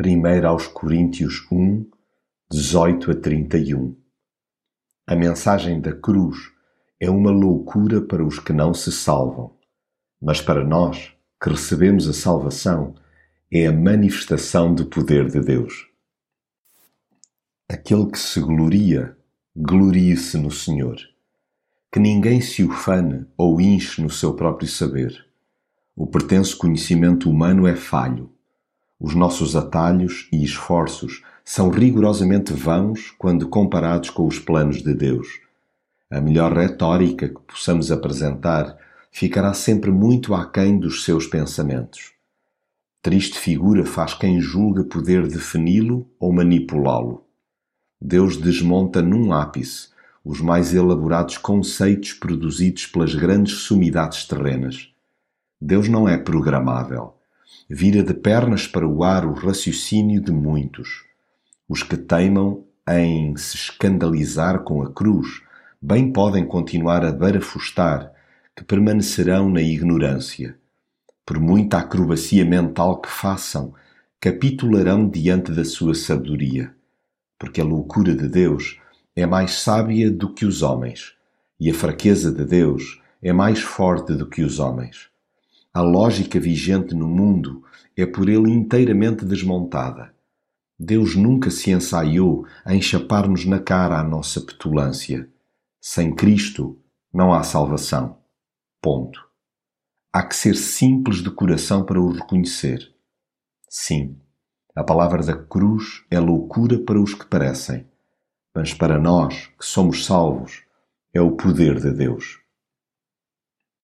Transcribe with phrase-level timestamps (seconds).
[0.00, 1.84] 1 aos Coríntios 1,
[2.50, 3.94] 18 a 31
[5.06, 6.50] A mensagem da cruz
[6.98, 9.54] é uma loucura para os que não se salvam,
[10.18, 12.94] mas para nós, que recebemos a salvação,
[13.52, 15.86] é a manifestação do poder de Deus.
[17.68, 19.14] Aquele que se gloria,
[19.54, 20.96] glorie-se no Senhor.
[21.92, 25.22] Que ninguém se ufane ou inche no seu próprio saber.
[25.94, 28.31] O pretenso conhecimento humano é falho
[29.02, 35.40] os nossos atalhos e esforços são rigorosamente vãos quando comparados com os planos de Deus.
[36.08, 38.78] A melhor retórica que possamos apresentar
[39.10, 42.12] ficará sempre muito aquém dos seus pensamentos.
[43.02, 47.24] Triste figura faz quem julga poder defini-lo ou manipulá-lo.
[48.00, 49.88] Deus desmonta num ápice
[50.24, 54.90] os mais elaborados conceitos produzidos pelas grandes sumidades terrenas.
[55.60, 57.14] Deus não é programável
[57.68, 61.04] vira de pernas para o ar o raciocínio de muitos.
[61.68, 65.42] Os que teimam em se escandalizar com a cruz
[65.80, 68.12] bem podem continuar a barafustar,
[68.56, 70.56] que permanecerão na ignorância.
[71.24, 73.74] Por muita acrobacia mental que façam,
[74.20, 76.74] capitularão diante da sua sabedoria,
[77.38, 78.78] porque a loucura de Deus
[79.16, 81.14] é mais sábia do que os homens,
[81.58, 85.11] e a fraqueza de Deus é mais forte do que os homens.
[85.74, 87.64] A lógica vigente no mundo
[87.96, 90.14] é por ele inteiramente desmontada.
[90.78, 95.28] Deus nunca se ensaiou em chapar-nos na cara a nossa petulância.
[95.80, 96.78] Sem Cristo
[97.10, 98.18] não há salvação.
[98.82, 99.18] Ponto.
[100.12, 102.92] Há que ser simples de coração para o reconhecer.
[103.66, 104.18] Sim,
[104.74, 107.86] a palavra da cruz é loucura para os que parecem,
[108.54, 110.64] mas para nós, que somos salvos,
[111.14, 112.41] é o poder de Deus.